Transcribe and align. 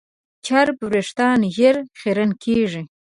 چرب 0.45 0.77
وېښتيان 0.91 1.41
ژر 1.55 1.75
خیرن 1.99 2.31
کېږي. 2.43 2.83